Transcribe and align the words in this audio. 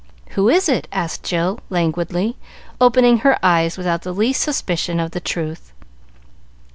"Who 0.29 0.49
is 0.49 0.67
it?" 0.67 0.87
asked 0.91 1.21
Jill, 1.23 1.59
languidly, 1.69 2.35
opening 2.81 3.19
her 3.19 3.37
eyes 3.45 3.77
without 3.77 4.01
the 4.01 4.13
least 4.15 4.41
suspicion 4.41 4.99
of 4.99 5.11
the 5.11 5.19
truth. 5.21 5.73